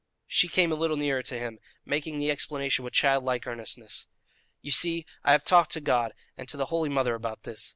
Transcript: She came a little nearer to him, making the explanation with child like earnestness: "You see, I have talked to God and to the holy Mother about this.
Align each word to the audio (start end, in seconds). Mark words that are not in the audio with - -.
She 0.25 0.47
came 0.47 0.71
a 0.71 0.75
little 0.75 0.97
nearer 0.97 1.21
to 1.21 1.37
him, 1.37 1.59
making 1.85 2.17
the 2.17 2.31
explanation 2.31 2.83
with 2.83 2.91
child 2.91 3.23
like 3.23 3.45
earnestness: 3.45 4.07
"You 4.63 4.71
see, 4.71 5.05
I 5.23 5.31
have 5.31 5.43
talked 5.43 5.71
to 5.73 5.79
God 5.79 6.15
and 6.35 6.49
to 6.49 6.57
the 6.57 6.65
holy 6.73 6.89
Mother 6.89 7.13
about 7.13 7.43
this. 7.43 7.69